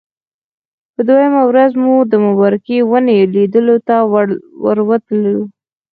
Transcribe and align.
په 0.93 1.01
دویمه 1.07 1.41
ورځ 1.49 1.71
موږ 1.83 2.01
د 2.07 2.13
مبارکې 2.25 2.77
ونې 2.91 3.17
لیدلو 3.35 3.75
ته 3.87 3.95
ورتللو. 4.81 5.37